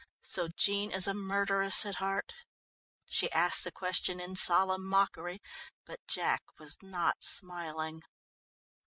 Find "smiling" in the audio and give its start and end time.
7.23-8.01